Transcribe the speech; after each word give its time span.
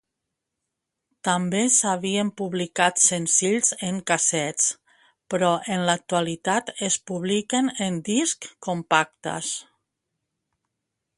També 1.27 1.59
s'havien 1.73 2.31
publicat 2.41 3.01
senzills 3.03 3.69
en 3.89 3.99
cassets, 4.11 4.71
però 5.33 5.51
en 5.75 5.85
l'actualitat 5.89 6.73
es 6.91 6.97
publiquen 7.11 7.73
en 7.89 8.03
discs 8.11 8.53
compactes. 8.69 9.53